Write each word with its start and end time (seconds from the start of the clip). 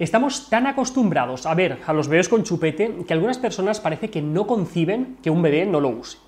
Estamos 0.00 0.50
tan 0.50 0.66
acostumbrados 0.66 1.46
a 1.46 1.54
ver 1.54 1.78
a 1.86 1.92
los 1.92 2.08
bebés 2.08 2.28
con 2.28 2.42
chupete 2.42 2.92
que 3.06 3.12
algunas 3.12 3.38
personas 3.38 3.78
parece 3.78 4.10
que 4.10 4.22
no 4.22 4.44
conciben 4.44 5.18
que 5.22 5.30
un 5.30 5.40
bebé 5.40 5.66
no 5.66 5.78
lo 5.78 5.90
use. 5.90 6.18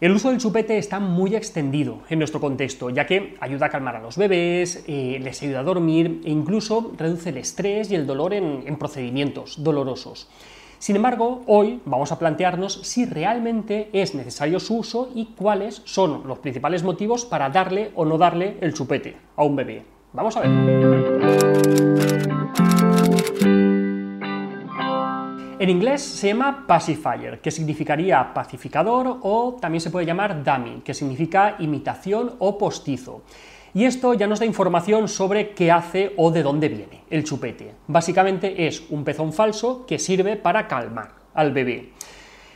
El 0.00 0.10
uso 0.10 0.30
del 0.30 0.38
chupete 0.38 0.78
está 0.78 0.98
muy 0.98 1.36
extendido 1.36 2.00
en 2.08 2.18
nuestro 2.18 2.40
contexto, 2.40 2.90
ya 2.90 3.06
que 3.06 3.36
ayuda 3.38 3.66
a 3.66 3.68
calmar 3.68 3.94
a 3.94 4.00
los 4.00 4.16
bebés, 4.16 4.82
eh, 4.88 5.20
les 5.22 5.40
ayuda 5.44 5.60
a 5.60 5.62
dormir 5.62 6.22
e 6.24 6.30
incluso 6.32 6.92
reduce 6.98 7.28
el 7.28 7.36
estrés 7.36 7.88
y 7.92 7.94
el 7.94 8.04
dolor 8.04 8.34
en, 8.34 8.64
en 8.66 8.76
procedimientos 8.76 9.62
dolorosos. 9.62 10.28
Sin 10.80 10.96
embargo, 10.96 11.42
hoy 11.46 11.80
vamos 11.84 12.10
a 12.10 12.18
plantearnos 12.18 12.80
si 12.82 13.04
realmente 13.04 13.90
es 13.92 14.16
necesario 14.16 14.58
su 14.58 14.78
uso 14.78 15.12
y 15.14 15.26
cuáles 15.36 15.82
son 15.84 16.26
los 16.26 16.40
principales 16.40 16.82
motivos 16.82 17.24
para 17.24 17.48
darle 17.48 17.92
o 17.94 18.04
no 18.04 18.18
darle 18.18 18.56
el 18.60 18.74
chupete 18.74 19.14
a 19.36 19.44
un 19.44 19.54
bebé. 19.54 19.84
Vamos 20.12 20.36
a 20.36 20.40
ver. 20.40 20.48
En 25.60 25.70
inglés 25.70 26.02
se 26.02 26.28
llama 26.28 26.66
pacifier, 26.68 27.40
que 27.40 27.50
significaría 27.50 28.32
pacificador, 28.32 29.18
o 29.22 29.56
también 29.60 29.80
se 29.80 29.90
puede 29.90 30.06
llamar 30.06 30.44
dummy, 30.44 30.82
que 30.84 30.94
significa 30.94 31.56
imitación 31.58 32.36
o 32.38 32.56
postizo. 32.56 33.22
Y 33.74 33.84
esto 33.84 34.14
ya 34.14 34.28
nos 34.28 34.38
da 34.38 34.46
información 34.46 35.08
sobre 35.08 35.50
qué 35.54 35.72
hace 35.72 36.12
o 36.16 36.30
de 36.30 36.44
dónde 36.44 36.68
viene 36.68 37.02
el 37.10 37.24
chupete. 37.24 37.74
Básicamente 37.88 38.68
es 38.68 38.88
un 38.88 39.02
pezón 39.02 39.32
falso 39.32 39.84
que 39.84 39.98
sirve 39.98 40.36
para 40.36 40.68
calmar 40.68 41.10
al 41.34 41.52
bebé. 41.52 41.90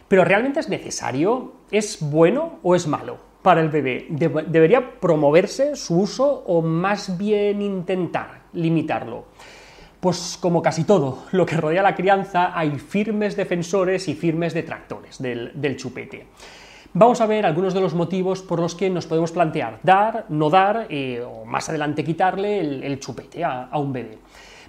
Pero 0.07 0.25
¿realmente 0.25 0.61
es 0.61 0.69
necesario? 0.69 1.55
¿Es 1.73 1.99
bueno 2.01 2.61
o 2.63 2.77
es 2.77 2.87
malo 2.87 3.19
para 3.43 3.63
el 3.63 3.69
bebé? 3.69 4.07
¿Debería 4.11 5.01
promoverse 5.01 5.75
su 5.75 6.03
uso 6.03 6.45
o 6.47 6.63
más 6.63 7.19
bien 7.19 7.63
intentar 7.63 8.43
limitarlo? 8.53 9.25
Pues 10.03 10.37
como 10.41 10.63
casi 10.63 10.83
todo 10.83 11.27
lo 11.31 11.47
que 11.47 11.57
rodea 11.57 11.81
la 11.81 11.95
crianza, 11.95 12.59
hay 12.59 12.73
firmes 12.73 13.37
defensores 13.37 14.09
y 14.09 14.15
firmes 14.15 14.53
detractores 14.53 15.23
del, 15.23 15.77
chupete. 15.77 16.27
Vamos 16.93 17.21
a 17.21 17.27
ver 17.27 17.47
algunos 17.47 17.73
de 17.73 17.81
los 17.81 17.95
motivos 17.95 18.43
por 18.43 18.59
los 18.59 18.75
que 18.75 18.91
nos 18.91 19.07
podemos 19.07 19.31
plantear 19.31 19.79
dar, 19.85 20.27
no 20.29 20.51
dar 20.51 20.89
eh, 20.91 21.23
o 21.25 21.45
más 21.45 21.69
adelante 21.69 22.03
quitarle 22.03 22.59
el, 22.85 22.99
chupete 22.99 23.45
a 23.45 23.69
un 23.79 23.93
bebé. 23.93 24.19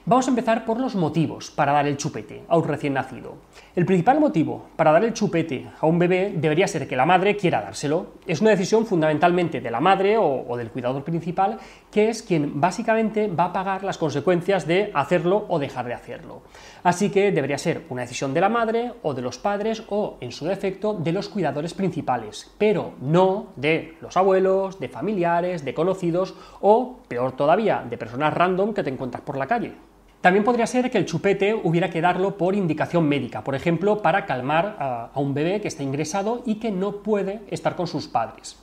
Vamos 0.06 0.28
a 0.28 0.32
empezar 0.32 0.66
por 0.66 0.82
los 0.82 0.96
motivos 0.96 1.50
para 1.50 1.72
dar 1.72 1.88
el 1.88 1.96
chupete 1.96 2.44
a 2.50 2.58
un 2.58 2.68
recién 2.68 2.94
nacido. 2.94 3.38
El 3.73 3.86
principal 3.86 4.20
motivo 4.20 4.66
para 4.76 4.92
dar 4.92 5.06
el 5.06 5.14
chupete 5.14 5.70
a 5.80 5.86
un 5.86 5.98
bebé 5.98 6.34
debería 6.36 6.68
ser 6.68 6.90
que 6.90 6.98
la 6.98 7.06
madre 7.06 7.38
quiera 7.38 7.62
dárselo. 7.62 8.08
Es 8.28 8.42
una 8.42 8.50
decisión 8.50 8.86
fundamentalmente 8.86 9.62
de 9.62 9.72
la 9.72 9.80
madre 9.80 10.18
o, 10.18 10.58
del 10.58 10.72
cuidador 10.72 11.06
principal, 11.06 11.58
que 11.90 12.09
es 12.09 12.22
quien 12.22 12.59
básicamente 12.59 13.30
va 13.30 13.46
a 13.46 13.54
pagar 13.54 13.86
las 13.86 13.98
consecuencias 13.98 14.68
de 14.68 14.92
hacerlo 14.94 15.46
o 15.48 15.58
dejar 15.58 15.86
de 15.86 15.94
hacerlo. 15.94 16.42
Así 16.84 17.09
que 17.09 17.31
debería 17.31 17.58
ser 17.58 17.86
una 17.88 18.02
decisión 18.02 18.34
de 18.34 18.42
la 18.42 18.50
madre 18.50 18.92
o 19.04 19.14
de 19.14 19.22
los 19.22 19.38
padres 19.38 19.84
o, 19.88 20.18
en 20.20 20.34
su 20.34 20.44
defecto, 20.44 20.96
de 20.96 21.14
los 21.14 21.30
cuidadores 21.30 21.74
principales, 21.74 22.52
pero 22.58 22.92
no 23.00 23.54
de 23.56 23.96
los 24.02 24.18
abuelos, 24.18 24.81
de 24.81 24.90
familiares, 24.90 25.64
de 25.64 25.74
conocidos 25.74 26.36
o, 26.59 27.00
peor 27.08 27.38
todavía, 27.38 27.86
de 27.90 27.98
personas 27.98 28.34
random 28.34 28.74
que 28.74 28.84
te 28.84 28.90
encuentras 28.90 29.24
por 29.24 29.38
la 29.38 29.48
calle. 29.48 29.92
También 30.23 30.45
podría 30.45 30.66
ser 30.67 30.89
que 30.89 30.97
el 30.97 31.05
chupete 31.05 31.53
hubiera 31.53 31.89
que 31.89 31.99
darlo 31.99 32.38
por 32.38 32.55
indicación 32.55 33.09
médica, 33.09 33.43
por 33.43 33.55
ejemplo, 33.55 34.02
para 34.02 34.25
calmar 34.25 34.77
a, 34.79 35.11
un 35.16 35.33
bebé 35.33 35.59
que 35.59 35.67
está 35.67 35.83
ingresado 35.83 36.43
y 36.45 36.55
que 36.61 36.71
no 36.71 37.03
puede 37.03 37.41
estar 37.49 37.75
con 37.75 37.88
sus 37.88 38.07
padres. 38.07 38.55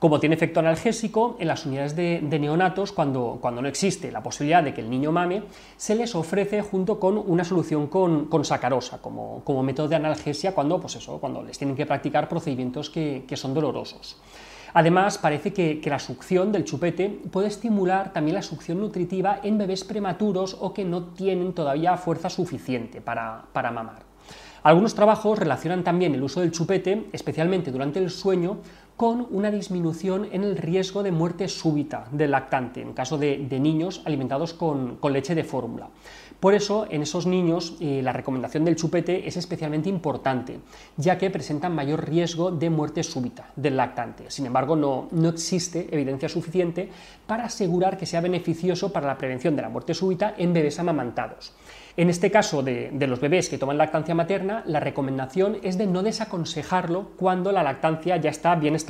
Como 0.00 0.18
tiene 0.18 0.34
efecto 0.34 0.58
analgésico, 0.58 1.36
en 1.38 1.46
las 1.46 1.66
unidades 1.66 1.94
de, 1.94 2.20
neonatos, 2.40 2.90
cuando, 2.90 3.38
cuando, 3.40 3.62
no 3.62 3.68
existe 3.68 4.10
la 4.10 4.24
posibilidad 4.24 4.64
de 4.64 4.74
que 4.74 4.80
el 4.80 4.90
niño 4.90 5.12
mame, 5.12 5.44
se 5.76 5.94
les 5.94 6.16
ofrece 6.16 6.62
junto 6.62 6.98
con 6.98 7.16
una 7.16 7.44
solución 7.44 7.86
con, 7.86 8.44
sacarosa, 8.44 8.98
como, 9.00 9.44
como, 9.44 9.62
método 9.62 9.86
de 9.86 9.94
analgesia 9.94 10.52
cuando, 10.52 10.80
pues 10.80 10.96
eso, 10.96 11.20
cuando 11.20 11.44
les 11.44 11.56
tienen 11.56 11.76
que 11.76 11.86
practicar 11.86 12.28
procedimientos 12.28 12.90
que, 12.90 13.22
que 13.24 13.36
son 13.36 13.54
dolorosos. 13.54 14.16
Además, 14.74 15.18
parece 15.18 15.52
que, 15.52 15.80
la 15.88 15.98
succión 15.98 16.52
del 16.52 16.64
chupete 16.64 17.08
puede 17.30 17.48
estimular 17.48 18.12
también 18.12 18.34
la 18.34 18.42
succión 18.42 18.78
nutritiva 18.78 19.40
en 19.42 19.56
bebés 19.56 19.84
prematuros 19.84 20.56
o 20.60 20.74
que 20.74 20.84
no 20.84 21.04
tienen 21.04 21.54
todavía 21.54 21.96
fuerza 21.96 22.28
suficiente 22.28 23.00
para, 23.00 23.44
para 23.52 23.70
mamar. 23.70 24.02
Algunos 24.62 24.94
trabajos 24.94 25.38
relacionan 25.38 25.84
también 25.84 26.14
el 26.14 26.22
uso 26.22 26.40
del 26.40 26.52
chupete, 26.52 27.08
especialmente 27.12 27.70
durante 27.70 28.00
el 28.00 28.10
sueño, 28.10 28.58
con 28.98 29.28
una 29.30 29.52
disminución 29.52 30.26
en 30.32 30.42
el 30.42 30.56
riesgo 30.56 31.04
de 31.04 31.12
muerte 31.12 31.46
súbita 31.46 32.08
del 32.10 32.32
lactante, 32.32 32.82
en 32.82 32.94
caso 32.94 33.16
de, 33.16 33.38
niños 33.60 34.02
alimentados 34.04 34.54
con, 34.54 34.98
leche 35.12 35.36
de 35.36 35.44
fórmula. 35.44 35.88
Por 36.40 36.52
eso, 36.52 36.84
en 36.90 37.02
esos 37.02 37.24
niños, 37.24 37.76
eh, 37.78 38.00
la 38.02 38.12
recomendación 38.12 38.64
del 38.64 38.74
chupete 38.74 39.28
es 39.28 39.36
especialmente 39.36 39.88
importante, 39.88 40.58
ya 40.96 41.16
que 41.16 41.30
presentan 41.30 41.76
mayor 41.76 42.08
riesgo 42.08 42.50
de 42.50 42.70
muerte 42.70 43.04
súbita 43.04 43.52
del 43.54 43.76
lactante. 43.76 44.32
Sin 44.32 44.46
embargo, 44.46 44.74
no, 44.74 45.06
no 45.12 45.28
existe 45.28 45.88
evidencia 45.92 46.28
suficiente 46.28 46.88
para 47.24 47.44
asegurar 47.44 47.98
que 47.98 48.06
sea 48.06 48.20
beneficioso 48.20 48.92
para 48.92 49.06
la 49.06 49.16
prevención 49.16 49.54
de 49.54 49.62
la 49.62 49.68
muerte 49.68 49.94
súbita 49.94 50.34
en 50.36 50.52
bebés 50.52 50.80
amamantados. 50.80 51.54
En 51.98 52.10
este 52.10 52.30
caso 52.30 52.62
de, 52.62 52.92
los 53.08 53.18
bebés 53.18 53.48
que 53.48 53.58
toman 53.58 53.76
lactancia 53.76 54.14
materna, 54.14 54.62
la 54.66 54.78
recomendación 54.78 55.58
es 55.64 55.78
de 55.78 55.88
no 55.88 56.04
desaconsejarlo 56.04 57.08
cuando 57.16 57.50
la 57.50 57.64
lactancia 57.64 58.16
ya 58.18 58.30
está 58.30 58.54
bien 58.54 58.76
establecida 58.76 58.87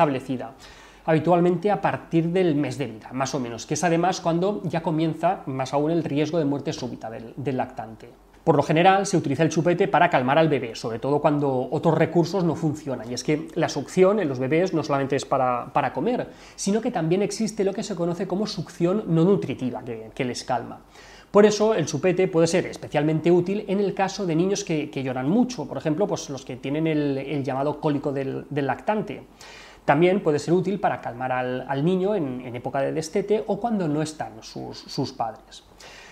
habitualmente 1.05 1.71
a 1.71 1.81
partir 1.81 2.29
del 2.29 2.55
mes 2.55 2.79
de 2.79 2.87
vida, 2.87 3.11
más 3.13 3.35
o 3.35 3.41
menos, 3.41 3.67
que 3.67 3.75
es 3.75 3.85
además 3.85 4.21
cuando 4.21 4.63
ya 4.65 4.83
comienza 4.83 5.43
más 5.47 5.73
aún 5.73 5.91
el 5.91 6.05
riesgo 6.05 6.39
de 6.39 6.45
muerte 6.45 6.73
súbita 6.73 7.11
del, 7.11 7.57
lactante. 7.57 8.09
Por 8.45 8.57
lo 8.57 8.63
general 8.63 9.05
se 9.07 9.17
utiliza 9.17 9.43
el 9.43 9.51
chupete 9.51 9.89
para 9.89 10.09
calmar 10.09 10.39
al 10.39 10.49
bebé, 10.49 10.75
sobre 10.75 10.99
todo 10.99 11.21
cuando 11.21 11.69
otros 11.71 11.99
recursos 11.99 12.45
no 12.45 12.55
funcionan. 12.55 13.11
Y 13.11 13.15
es 13.15 13.23
que 13.23 13.49
la 13.55 13.69
succión 13.69 14.21
en 14.21 14.29
los 14.29 14.39
bebés 14.39 14.73
no 14.73 14.83
solamente 14.83 15.17
es 15.17 15.27
para, 15.27 15.93
comer, 15.93 16.29
sino 16.57 16.81
que 16.81 16.91
también 16.91 17.21
existe 17.21 17.63
lo 17.63 17.75
que 17.75 17.83
se 17.83 17.95
conoce 17.95 18.27
como 18.27 18.47
succión 18.47 19.05
no 19.09 19.25
nutritiva, 19.25 19.83
que 19.85 20.25
les 20.25 20.45
calma. 20.45 20.81
Por 21.31 21.45
eso 21.45 21.75
el 21.75 21.85
chupete 21.85 22.27
puede 22.27 22.47
ser 22.47 22.67
especialmente 22.67 23.31
útil 23.31 23.65
en 23.69 23.81
el 23.81 23.93
caso 23.93 24.25
de 24.25 24.35
niños 24.35 24.65
que, 24.65 24.91
lloran 25.03 25.29
mucho, 25.29 25.67
por 25.67 25.77
ejemplo, 25.77 26.07
pues 26.07 26.31
los 26.31 26.45
que 26.45 26.57
tienen 26.57 26.87
el, 26.87 27.45
llamado 27.45 27.81
cólico 27.81 28.13
del, 28.13 28.47
lactante. 28.51 29.23
También 29.89 30.21
puede 30.21 30.39
ser 30.39 30.53
útil 30.53 30.79
para 30.79 31.01
calmar 31.01 31.33
al, 31.33 31.83
niño 31.83 32.15
en, 32.15 32.55
época 32.55 32.83
de 32.83 32.93
destete 32.93 33.43
o 33.47 33.59
cuando 33.59 33.89
no 33.89 34.03
están 34.03 34.35
sus 34.43 35.13
padres. 35.15 35.65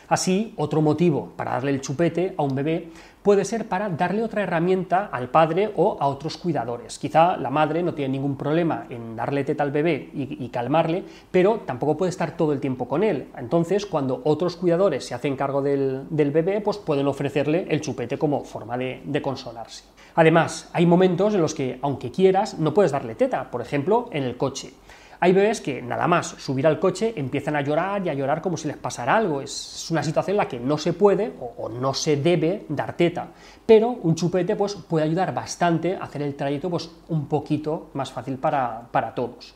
Así, 0.09 0.54
otro 0.56 0.81
motivo 0.81 1.34
para 1.37 1.50
darle 1.50 1.72
el 1.72 1.82
chupete 1.82 2.32
a 2.38 2.42
un 2.42 2.54
bebé 2.54 2.88
puede 3.22 3.44
ser 3.44 3.69
para 3.69 3.91
darle 3.91 4.22
otra 4.22 4.44
herramienta 4.44 5.10
al 5.12 5.28
padre 5.28 5.75
o 5.76 5.98
a 6.00 6.09
otros 6.09 6.38
cuidadores. 6.38 6.98
Quizá 6.98 7.36
la 7.36 7.50
madre 7.50 7.82
no 7.82 7.92
tiene 7.92 8.12
ningún 8.12 8.38
problema 8.38 8.86
en 8.88 9.15
darle 9.15 9.44
teta 9.44 9.62
al 9.62 9.72
bebé 9.72 10.09
y, 10.15 10.48
calmarle, 10.48 11.04
pero 11.31 11.60
tampoco 11.66 11.98
puede 11.98 12.09
estar 12.09 12.34
todo 12.34 12.54
el 12.54 12.60
tiempo 12.60 12.88
con 12.88 13.03
él. 13.03 13.28
Entonces, 13.36 13.84
cuando 13.84 14.22
otros 14.25 14.56
cuidadores 14.56 15.04
se 15.04 15.15
hacen 15.15 15.36
cargo 15.36 15.60
del, 15.60 16.06
bebé, 16.09 16.62
pues 16.62 16.78
pueden 16.78 17.09
ofrecerle 17.09 17.66
el 17.69 17.82
chupete 17.82 18.16
como 18.16 18.42
forma 18.42 18.78
de, 18.78 19.03
de 19.04 19.20
consolarse. 19.20 19.95
Además, 20.16 20.71
hay 20.72 20.87
momentos 20.87 21.34
en 21.34 21.43
los 21.43 21.54
que, 21.54 21.78
aunque 21.82 22.10
quieras, 22.10 22.59
no 22.59 22.72
puedes 22.72 22.91
darle 22.91 23.15
teta, 23.15 23.50
por 23.50 23.60
ejemplo, 23.60 24.09
en 24.12 24.25
el 24.25 24.38
coche. 24.38 24.72
Hay 25.21 25.32
bebés 25.32 25.60
que 25.60 25.81
nada 25.81 26.06
más 26.06 26.27
subir 26.27 26.66
al 26.66 26.78
coche 26.78 27.12
empiezan 27.16 27.54
a 27.54 27.60
llorar 27.60 28.04
y 28.04 28.09
a 28.09 28.15
llorar 28.15 28.41
como 28.41 28.56
si 28.56 28.66
les 28.66 28.78
pasara 28.78 29.16
algo. 29.16 29.43
Es 29.43 29.88
una 29.91 30.03
situación 30.03 30.34
en 30.34 30.38
la 30.38 30.49
que 30.49 30.59
no 30.59 30.78
se 30.78 30.94
puede 30.94 31.32
o, 31.59 31.69
no 31.69 31.93
se 31.94 32.16
debe 32.16 32.65
dar 32.69 32.97
teta, 32.97 33.28
pero 33.65 33.91
un 33.91 34.15
chupete 34.15 34.56
pues, 34.56 34.75
puede 34.75 35.04
ayudar 35.04 35.34
bastante 35.34 35.97
a 35.97 36.04
hacer 36.04 36.22
el 36.22 36.34
trayecto 36.34 36.71
pues, 36.71 36.91
un 37.09 37.28
poquito 37.28 37.91
más 37.93 38.10
fácil 38.10 38.38
para, 38.38 38.88
para 38.91 39.15
todos. 39.15 39.54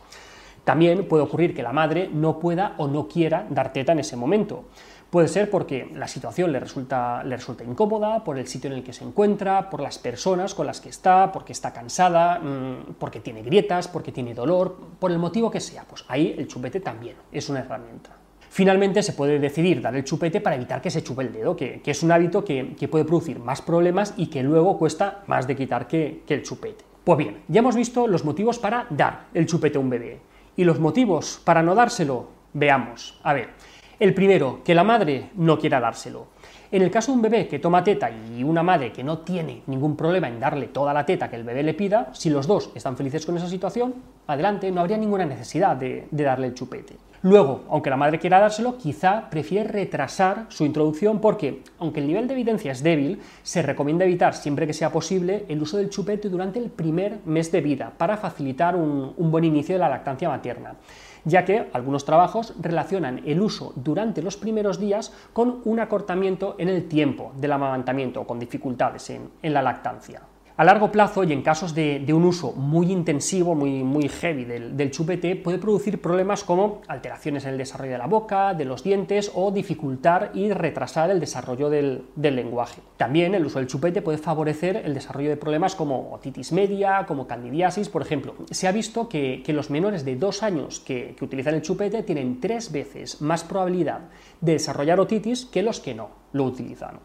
También 0.65 1.09
puede 1.09 1.23
ocurrir 1.23 1.55
que 1.55 1.63
la 1.63 1.73
madre 1.73 2.11
no 2.13 2.39
pueda 2.39 2.75
o 2.77 2.87
no 2.87 3.09
quiera 3.09 3.47
dar 3.49 3.73
teta 3.73 3.93
en 3.93 4.01
ese 4.01 4.17
momento. 4.17 4.65
Puede 5.11 5.27
ser 5.27 5.51
porque 5.51 5.91
la 5.93 6.07
situación 6.07 6.53
le 6.53 6.61
resulta, 6.61 7.25
le 7.25 7.37
resulta 7.37 7.65
incómoda, 7.65 8.23
por 8.23 8.39
el 8.39 8.47
sitio 8.47 8.71
en 8.71 8.77
el 8.77 8.85
que 8.85 8.93
se 8.93 9.03
encuentra, 9.03 9.69
por 9.69 9.81
las 9.81 9.99
personas 9.99 10.55
con 10.55 10.67
las 10.67 10.81
que 10.81 10.89
está, 10.89 11.33
porque 11.33 11.53
está 11.53 11.73
cansada, 11.73 12.39
mm, 12.39 12.95
porque 12.97 13.19
tiene 13.19 13.43
grietas, 13.43 13.89
porque 13.89 14.13
tiene 14.13 14.35
dolor, 14.35 14.77
por 15.01 15.11
el 15.11 15.19
motivo 15.19 15.51
que 15.51 15.59
sea. 15.59 15.83
Pues 15.83 16.05
ahí 16.07 16.37
el 16.39 16.47
chupete 16.47 16.79
también 16.79 17.17
es 17.33 17.49
una 17.49 17.59
herramienta. 17.59 18.11
Finalmente 18.51 19.03
se 19.03 19.13
puede 19.13 19.41
decidir 19.41 19.83
dar 19.83 19.97
el 19.97 20.05
chupete 20.05 20.41
para 20.41 20.55
evitar 20.55 20.81
que 20.81 20.91
se 20.91 21.03
chupe 21.03 21.23
el 21.23 21.33
dedo, 21.33 21.57
que, 21.57 21.83
es 21.85 22.03
un 22.05 22.13
hábito 22.13 22.45
que, 22.45 22.89
puede 22.89 23.05
producir 23.05 23.41
más 23.41 23.63
problemas 23.63 24.15
y 24.17 24.29
que 24.29 24.45
luego 24.45 24.79
cuesta 24.79 25.25
más 25.27 25.49
de 25.49 25.57
quitar 25.57 25.89
que, 25.89 26.23
que 26.25 26.35
el 26.35 26.43
chupete. 26.45 26.85
Pues 27.03 27.19
bien, 27.19 27.43
ya 27.49 27.61
hemos 27.61 27.75
visto 27.75 28.07
los 28.07 28.25
motivos 28.25 28.61
para 28.61 28.87
dar 28.91 29.27
el 29.35 29.47
chupete 29.47 29.77
a 29.77 29.81
un 29.81 29.91
bebé. 29.91 30.21
¿Y 30.57 30.63
los 30.63 30.79
motivos 30.79 31.41
para 31.45 31.65
no 31.65 31.75
dárselo? 31.75 32.29
Veamos. 32.53 33.19
A 33.23 33.33
ver, 33.33 33.51
el 34.01 34.15
primero, 34.15 34.61
que 34.65 34.75
la 34.75 34.83
madre 34.83 35.29
no 35.35 35.59
quiera 35.59 35.79
dárselo. 35.79 36.29
En 36.73 36.81
el 36.81 36.91
caso 36.91 37.13
de 37.13 37.17
un 37.17 37.23
bebé 37.23 37.47
que 37.47 37.59
toma 37.59 37.85
teta 37.85 38.11
y 38.11 38.43
una 38.43 38.63
madre 38.63 38.93
que 38.93 39.05
no 39.05 39.19
tiene 39.19 39.63
ningún 39.67 39.95
problema 39.95 40.27
en 40.27 40.41
darle 40.41 40.69
toda 40.69 40.95
la 40.95 41.05
teta 41.05 41.29
que 41.29 41.37
el 41.37 41.45
bebé 41.45 41.63
le 41.63 41.75
pida, 41.75 42.09
si 42.15 42.31
los 42.31 42.47
dos 42.47 42.71
están 42.75 42.97
felices 42.97 43.27
con 43.27 43.37
esa 43.37 43.47
situación, 43.47 43.93
adelante, 44.27 44.71
no 44.71 44.81
habría 44.81 44.97
ninguna 44.97 45.27
necesidad 45.27 45.77
de, 45.77 46.09
darle 46.13 46.47
el 46.47 46.55
chupete. 46.55 46.97
Luego, 47.23 47.65
aunque 47.69 47.91
la 47.91 47.99
madre 47.99 48.19
quiera 48.19 48.41
dárselo, 48.41 48.79
quizá 48.79 49.29
prefiere 49.29 49.69
retrasar 49.69 50.47
su 50.49 50.65
introducción 50.65 51.21
porque, 51.21 51.63
aunque 51.79 52.01
el 52.01 52.07
nivel 52.07 52.27
de 52.27 52.33
evidencia 52.33 52.73
es 52.73 52.83
débil, 52.83 53.21
se 53.43 53.61
recomienda 53.61 54.07
evitar 54.07 54.33
siempre 54.33 54.67
que 54.67 54.73
sea 54.73 54.91
posible 54.91 55.45
el 55.49 55.61
uso 55.61 55.77
del 55.77 55.91
chupete 55.91 56.31
durante 56.31 56.59
el 56.59 56.71
primer 56.71 57.19
mes 57.27 57.53
de 57.53 57.61
vida 57.61 57.93
para 57.99 58.17
facilitar 58.17 58.77
un, 58.77 59.13
un 59.15 59.31
buen 59.31 59.45
inicio 59.45 59.75
de 59.75 59.81
la 59.81 59.91
lactancia 59.91 60.31
materna 60.31 60.77
ya 61.25 61.45
que 61.45 61.69
algunos 61.73 62.05
trabajos 62.05 62.55
relacionan 62.61 63.23
el 63.27 63.41
uso 63.41 63.73
durante 63.77 64.23
los 64.23 64.37
primeros 64.37 64.79
días 64.79 65.13
con 65.33 65.61
un 65.65 65.81
acortamiento 65.81 66.57
en 66.59 66.69
el 66.69 66.89
tiempo 66.89 67.33
del 67.37 67.53
amamantamiento 67.53 68.21
o 68.21 68.27
con 68.27 68.39
dificultades 68.39 69.11
en, 69.11 69.31
en 69.43 69.55
la 69.55 69.63
lactancia. 69.63 70.23
A 70.61 70.65
largo 70.65 70.93
plazo 70.93 71.25
y 71.25 71.33
en 71.33 71.41
casos 71.41 71.75
de, 71.75 72.05
un 72.13 72.23
uso 72.23 72.53
muy 72.53 72.93
intensivo, 72.93 73.55
muy, 73.55 73.83
muy 73.83 74.11
heavy 74.11 74.45
del, 74.45 74.91
chupete, 74.91 75.35
puede 75.35 75.57
producir 75.57 76.03
problemas 76.03 76.45
como 76.45 76.83
alteraciones 76.87 77.45
en 77.45 77.53
el 77.53 77.57
desarrollo 77.57 77.93
de 77.93 77.97
la 77.97 78.07
boca, 78.07 78.53
de 78.53 78.67
los 78.67 78.85
dientes 78.85 79.33
o 79.35 79.53
dificultar 79.53 80.33
y 80.35 80.53
retrasar 80.53 81.11
el 81.11 81.19
desarrollo 81.19 81.71
del, 81.71 82.05
lenguaje. 82.15 82.83
También 82.99 83.35
el 83.35 83.47
uso 83.47 83.59
del 83.59 83.69
chupete 83.69 84.03
puede 84.03 84.19
favorecer 84.19 84.77
el 84.85 84.93
desarrollo 84.93 85.31
de 85.31 85.39
problemas 85.39 85.75
como 85.75 86.13
otitis 86.13 86.53
media, 86.53 87.07
como 87.09 87.27
candidiasis, 87.27 87.89
por 87.89 88.03
ejemplo. 88.03 88.35
Se 88.51 88.69
ha 88.69 88.73
visto 88.73 89.09
que, 89.09 89.43
los 89.47 89.71
menores 89.71 90.05
de 90.05 90.17
dos 90.17 90.43
años 90.43 90.81
que, 90.81 91.15
que 91.17 91.25
utilizan 91.25 91.55
el 91.55 91.63
chupete 91.63 92.03
tienen 92.03 92.39
tres 92.39 92.71
veces 92.71 93.23
más 93.23 93.45
probabilidad 93.45 94.11
de 94.43 94.53
desarrollar 94.53 95.01
otitis 95.01 95.47
que 95.47 95.63
los 95.63 95.81
que 95.81 95.95
no 95.95 96.11
lo 96.35 96.45
utilizan. 96.45 97.01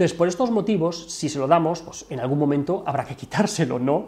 Entonces, 0.00 0.16
por 0.16 0.28
estos 0.28 0.50
motivos, 0.50 1.12
si 1.12 1.28
se 1.28 1.38
lo 1.38 1.46
damos, 1.46 1.82
pues 1.82 2.06
en 2.08 2.20
algún 2.20 2.38
momento 2.38 2.82
habrá 2.86 3.04
que 3.04 3.14
quitárselo, 3.14 3.78
¿no? 3.78 4.06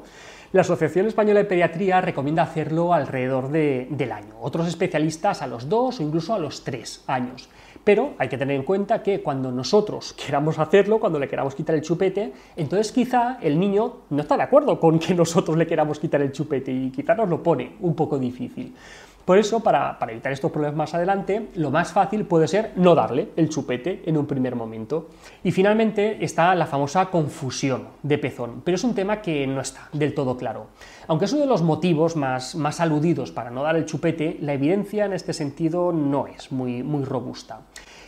La 0.53 0.62
Asociación 0.62 1.05
Española 1.05 1.41
de 1.41 1.44
Pediatría 1.44 2.00
recomienda 2.00 2.44
hacerlo 2.44 2.94
alrededor 2.94 3.50
del 3.50 4.11
año, 4.11 4.37
otros 4.41 4.69
especialistas 4.69 5.43
a 5.43 5.47
los 5.47 5.69
dos 5.69 6.00
o 6.00 6.03
incluso 6.03 6.33
a 6.33 6.39
los 6.39 6.65
tres 6.65 7.05
años. 7.06 7.50
Pero 7.85 8.15
hay 8.17 8.31
que 8.31 8.39
tener 8.39 8.56
en 8.56 8.62
cuenta 8.62 9.03
que 9.03 9.21
cuando 9.21 9.53
nosotros 9.53 10.15
queramos 10.15 10.59
hacerlo, 10.59 10.99
cuando 10.99 11.19
le 11.19 11.29
queramos 11.29 11.55
quitar 11.55 11.75
el 11.75 11.83
chupete, 11.83 12.33
entonces 12.56 12.91
quizá 12.91 13.37
el 13.43 13.61
niño 13.61 13.97
no 14.09 14.23
está 14.23 14.39
de 14.39 14.44
acuerdo 14.44 14.81
con 14.81 14.99
que 14.99 15.15
nosotros 15.15 15.59
le 15.59 15.67
queramos 15.67 15.99
quitar 15.99 16.23
el 16.23 16.33
chupete 16.33 16.73
y 16.73 16.91
quizá 16.91 17.15
nos 17.15 17.29
lo 17.29 17.43
pone 17.43 17.73
un 17.81 17.94
poco 17.94 18.19
difícil. 18.19 18.75
Por 19.25 19.39
eso, 19.39 19.61
para, 19.61 19.99
evitar 20.09 20.33
estos 20.33 20.51
problemas 20.51 20.77
más 20.77 20.95
adelante, 20.95 21.49
lo 21.55 21.71
más 21.71 21.93
fácil 21.93 22.25
puede 22.25 22.49
ser 22.49 22.73
no 22.77 22.95
darle 22.95 23.29
el 23.37 23.49
chupete 23.49 24.03
en 24.07 24.17
un 24.17 24.27
primer 24.27 24.57
momento. 24.57 25.09
Y 25.45 25.53
finalmente 25.53 26.25
está 26.25 26.55
la 26.55 26.67
famosa 26.67 27.07
confusión 27.07 27.89
de 28.03 28.19
pezón, 28.19 28.63
pero 28.65 28.75
es 28.75 28.85
un 28.85 28.95
tema 28.95 29.23
que 29.23 29.47
no 29.47 29.61
está 29.61 29.89
del 29.93 30.15
todo 30.15 30.37
claro. 30.37 30.67
Aunque 31.07 31.27
es 31.27 31.33
uno 31.33 31.43
de 31.43 31.49
los 31.49 31.63
motivos 31.63 32.17
más, 32.17 32.55
más 32.57 32.81
aludidos 32.81 33.31
para 33.31 33.51
no 33.51 33.63
dar 33.63 33.77
el 33.77 33.87
chupete, 33.87 34.39
la 34.41 34.55
evidencia 34.55 35.05
en 35.05 35.13
este 35.13 35.33
sentido 35.33 35.93
no 35.93 36.27
es 36.27 36.51
muy, 36.51 36.83
muy 36.83 37.05
robusta. 37.05 37.61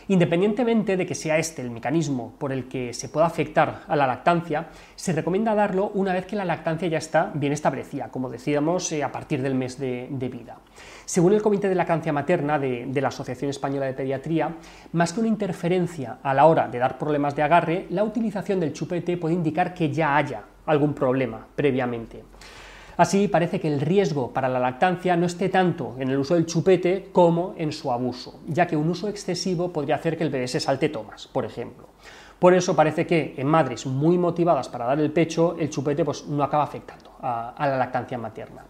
Independientemente 0.07 0.97
de 0.97 1.05
que 1.05 1.15
sea 1.15 1.37
este 1.37 1.61
el 1.61 1.71
mecanismo 1.71 2.33
por 2.37 2.51
el 2.51 2.67
que 2.67 2.93
se 2.93 3.09
pueda 3.09 3.25
afectar 3.25 3.81
a 3.87 3.95
la 3.95 4.05
lactancia, 4.05 4.67
se 4.95 5.13
recomienda 5.13 5.55
darlo 5.55 5.89
una 5.93 6.13
vez 6.13 6.25
que 6.25 6.35
la 6.35 6.45
lactancia 6.45 6.87
ya 6.87 6.99
está 6.99 7.31
bien 7.33 7.53
establecida, 7.53 8.09
como 8.09 8.29
decíamos, 8.29 8.91
eh, 8.91 9.03
a 9.03 9.11
partir 9.11 9.41
del 9.41 9.55
mes 9.55 9.79
de, 9.79 10.07
vida. 10.31 10.57
Según 11.05 11.33
el 11.33 11.41
Comité 11.41 11.69
de 11.69 11.75
Lactancia 11.75 12.11
Materna 12.11 12.57
de, 12.57 12.87
de 12.87 13.01
la 13.01 13.09
Asociación 13.09 13.49
Española 13.49 13.85
de 13.85 13.93
Pediatría, 13.93 14.55
más 14.93 15.13
que 15.13 15.19
una 15.19 15.29
interferencia 15.29 16.17
a 16.23 16.33
la 16.33 16.45
hora 16.45 16.67
de 16.67 16.79
dar 16.79 16.97
problemas 16.97 17.35
de 17.35 17.43
agarre, 17.43 17.85
la 17.89 18.03
utilización 18.03 18.59
del 18.59 18.73
chupete 18.73 19.17
puede 19.17 19.35
indicar 19.35 19.73
que 19.73 19.91
ya 19.91 20.17
haya 20.17 20.43
algún 20.65 20.93
problema 20.93 21.45
previamente. 21.55 22.23
Así 22.97 23.27
parece 23.27 23.59
que 23.59 23.67
el 23.67 23.81
riesgo 23.81 24.31
para 24.31 24.47
la 24.47 24.59
lactancia 24.59 25.17
no 25.17 25.25
esté 25.25 25.49
tanto 25.49 25.95
en 25.99 26.09
el 26.09 26.17
uso 26.17 26.35
del 26.35 26.45
chupete 26.45 27.09
como 27.11 27.53
en 27.57 27.73
su 27.73 27.91
abuso, 27.91 28.39
ya 28.47 28.67
que 28.67 28.77
un 28.77 28.89
uso 28.89 29.09
excesivo 29.09 29.73
podría 29.73 29.95
hacer 29.95 30.17
que 30.17 30.23
el 30.23 30.29
bebé 30.29 30.47
se 30.47 30.61
salte 30.61 30.89
tomas, 30.89 31.27
por 31.27 31.43
ejemplo. 31.45 31.87
Por 32.39 32.53
eso 32.53 32.75
parece 32.75 33.05
que 33.05 33.33
en 33.37 33.47
madres 33.47 33.85
muy 33.85 34.17
motivadas 34.17 34.69
para 34.69 34.85
dar 34.85 34.99
el 34.99 35.11
pecho, 35.11 35.55
el 35.59 35.69
chupete 35.69 36.05
pues, 36.05 36.25
no 36.27 36.43
acaba 36.43 36.63
afectando 36.63 37.11
a, 37.21 37.49
a 37.49 37.67
la 37.67 37.77
lactancia 37.77 38.17
materna. 38.17 38.63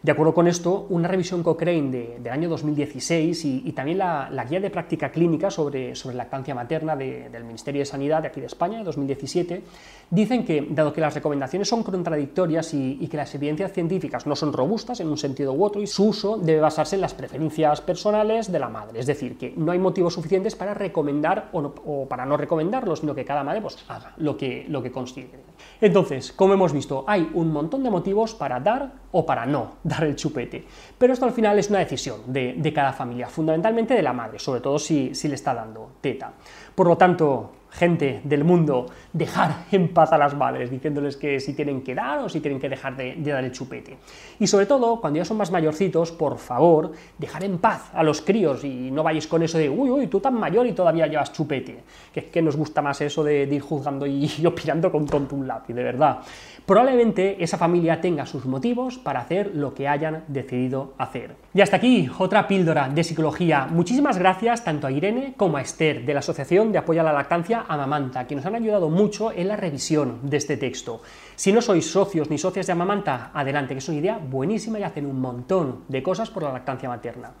De 0.00 0.12
acuerdo 0.12 0.32
con 0.32 0.46
esto, 0.46 0.86
una 0.90 1.08
revisión 1.08 1.42
Cochrane 1.42 2.18
del 2.20 2.32
año 2.32 2.48
2016 2.48 3.44
y, 3.44 3.72
también 3.72 3.98
la, 3.98 4.46
guía 4.48 4.60
de 4.60 4.70
práctica 4.70 5.10
clínica 5.10 5.50
sobre, 5.50 5.96
sobre 5.96 6.14
lactancia 6.14 6.54
materna 6.54 6.94
del 6.94 7.42
Ministerio 7.42 7.80
de 7.80 7.84
Sanidad 7.84 8.22
de 8.22 8.28
aquí 8.28 8.40
de 8.40 8.46
España, 8.46 8.78
de 8.78 8.84
2017, 8.84 9.62
dicen 10.08 10.44
que, 10.44 10.64
dado 10.70 10.92
que 10.92 11.00
las 11.00 11.14
recomendaciones 11.14 11.68
son 11.68 11.82
contradictorias 11.82 12.74
y, 12.74 13.08
que 13.08 13.16
las 13.16 13.34
evidencias 13.34 13.72
científicas 13.72 14.24
no 14.24 14.36
son 14.36 14.52
robustas 14.52 15.00
en 15.00 15.08
un 15.08 15.18
sentido 15.18 15.52
u 15.52 15.64
otro, 15.64 15.82
y 15.82 15.88
su 15.88 16.06
uso 16.06 16.36
debe 16.36 16.60
basarse 16.60 16.94
en 16.94 17.00
las 17.00 17.14
preferencias 17.14 17.80
personales 17.80 18.52
de 18.52 18.58
la 18.60 18.68
madre. 18.68 19.00
Es 19.00 19.06
decir, 19.06 19.36
que 19.36 19.52
no 19.56 19.72
hay 19.72 19.80
motivos 19.80 20.14
suficientes 20.14 20.54
para 20.54 20.74
recomendar 20.74 21.50
o, 21.52 22.06
para 22.08 22.24
no 22.24 22.36
recomendarlo, 22.36 22.94
sino 22.94 23.16
que 23.16 23.24
cada 23.24 23.42
madre 23.42 23.62
pues, 23.62 23.78
haga 23.88 24.12
lo 24.18 24.36
que, 24.36 24.64
lo 24.68 24.80
que 24.80 24.92
considere. 24.92 25.42
Entonces, 25.80 26.30
como 26.30 26.54
hemos 26.54 26.72
visto, 26.72 27.04
hay 27.08 27.28
un 27.34 27.52
montón 27.52 27.82
de 27.82 27.90
motivos 27.90 28.34
para 28.34 28.60
dar 28.60 28.92
o 29.10 29.26
para 29.26 29.44
no 29.44 29.72
dar 29.88 30.04
el 30.04 30.14
chupete. 30.16 30.64
Pero 30.96 31.12
esto 31.12 31.24
al 31.24 31.32
final 31.32 31.58
es 31.58 31.70
una 31.70 31.78
decisión 31.78 32.20
de, 32.26 32.72
cada 32.74 32.92
familia, 32.92 33.28
fundamentalmente 33.28 33.94
de 33.94 34.02
la 34.02 34.12
madre, 34.12 34.38
sobre 34.38 34.60
todo 34.60 34.78
si, 34.78 35.14
si 35.14 35.28
le 35.28 35.34
está 35.34 35.54
dando 35.54 35.92
teta. 36.00 36.32
Por 36.74 36.86
lo 36.86 36.96
tanto, 36.96 37.52
gente 37.70 38.20
del 38.24 38.44
mundo, 38.44 38.86
dejar 39.12 39.64
en 39.72 39.88
paz 39.88 40.12
a 40.12 40.18
las 40.18 40.34
madres, 40.34 40.70
diciéndoles 40.70 41.16
que 41.16 41.40
si 41.40 41.54
tienen 41.54 41.82
que 41.82 41.94
dar 41.94 42.20
o 42.20 42.28
si 42.28 42.40
tienen 42.40 42.60
que 42.60 42.68
dejar 42.68 42.96
de, 42.96 43.16
dar 43.16 43.44
el 43.44 43.52
chupete. 43.52 43.96
Y 44.38 44.46
sobre 44.46 44.66
todo, 44.66 45.00
cuando 45.00 45.18
ya 45.18 45.24
son 45.24 45.36
más 45.36 45.50
mayorcitos, 45.50 46.12
por 46.12 46.38
favor, 46.38 46.92
dejar 47.18 47.44
en 47.44 47.58
paz 47.58 47.90
a 47.92 48.02
los 48.02 48.22
críos 48.22 48.64
y 48.64 48.90
no 48.90 49.02
vayáis 49.02 49.26
con 49.26 49.42
eso 49.42 49.58
de, 49.58 49.68
uy, 49.68 49.90
uy, 49.90 50.06
tú 50.06 50.20
tan 50.20 50.34
mayor 50.34 50.66
y 50.66 50.72
todavía 50.72 51.06
llevas 51.06 51.32
chupete. 51.32 51.78
Que, 52.12 52.26
que 52.26 52.42
nos 52.42 52.56
gusta 52.56 52.82
más 52.82 53.00
eso 53.00 53.22
de, 53.22 53.44
ir 53.44 53.62
juzgando 53.62 54.06
y, 54.06 54.30
y 54.38 54.46
opinando 54.46 54.90
con 54.90 55.06
tonto 55.06 55.36
un 55.36 55.46
lápiz, 55.46 55.74
de 55.74 55.82
verdad. 55.82 56.20
Probablemente 56.64 57.42
esa 57.42 57.56
familia 57.56 58.00
tenga 58.00 58.26
sus 58.26 58.44
motivos 58.44 58.98
para 58.98 59.20
hacer 59.20 59.54
lo 59.54 59.72
que 59.72 59.88
hayan 59.88 60.24
decidido 60.28 60.92
hacer. 60.98 61.34
Y 61.54 61.60
hasta 61.60 61.76
aquí 61.76 62.10
otra 62.18 62.46
píldora 62.46 62.88
de 62.88 63.04
psicología. 63.04 63.66
Muchísimas 63.70 64.18
gracias 64.18 64.64
tanto 64.64 64.86
a 64.86 64.90
Irene 64.90 65.34
como 65.36 65.56
a 65.56 65.62
Esther 65.62 66.04
de 66.04 66.12
la 66.12 66.20
Asociación 66.20 66.70
de 66.72 66.78
Apoyo 66.78 67.00
a 67.00 67.04
la 67.04 67.12
Lactancia 67.12 67.57
Amamanta, 67.68 68.26
que 68.26 68.34
nos 68.34 68.44
han 68.46 68.54
ayudado 68.54 68.88
mucho 68.90 69.32
en 69.32 69.48
la 69.48 69.56
revisión 69.56 70.20
de 70.22 70.36
este 70.36 70.56
texto. 70.56 71.02
Si 71.36 71.52
no 71.52 71.60
sois 71.60 71.90
socios 71.90 72.30
ni 72.30 72.38
socias 72.38 72.66
de 72.66 72.72
Amamanta, 72.72 73.30
adelante, 73.32 73.74
que 73.74 73.78
es 73.78 73.88
una 73.88 73.98
idea 73.98 74.18
buenísima 74.18 74.78
y 74.78 74.82
hacen 74.82 75.06
un 75.06 75.20
montón 75.20 75.84
de 75.88 76.02
cosas 76.02 76.30
por 76.30 76.42
la 76.42 76.52
lactancia 76.52 76.88
materna. 76.88 77.32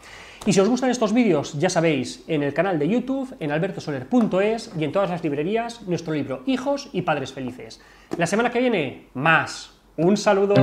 Y 0.46 0.52
si 0.52 0.60
os 0.60 0.68
gustan 0.68 0.90
estos 0.90 1.12
vídeos, 1.12 1.58
ya 1.58 1.68
sabéis, 1.68 2.24
en 2.28 2.42
el 2.42 2.54
canal 2.54 2.78
de 2.78 2.88
YouTube, 2.88 3.34
en 3.40 3.52
albertosoler.es 3.52 4.72
y 4.78 4.84
en 4.84 4.92
todas 4.92 5.10
las 5.10 5.22
librerías, 5.22 5.82
nuestro 5.82 6.14
libro 6.14 6.42
Hijos 6.46 6.88
y 6.92 7.02
Padres 7.02 7.32
Felices. 7.32 7.80
La 8.16 8.26
semana 8.26 8.50
que 8.50 8.60
viene, 8.60 9.08
más. 9.14 9.72
Un 9.96 10.16
saludo. 10.16 10.54